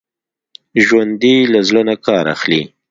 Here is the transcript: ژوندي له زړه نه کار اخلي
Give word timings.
ژوندي 0.85 1.35
له 1.53 1.59
زړه 1.67 1.81
نه 1.89 1.95
کار 2.05 2.25
اخلي 2.35 2.61